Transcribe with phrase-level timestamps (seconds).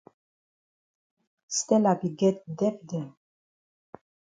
[1.57, 3.07] Stella be get debt dem.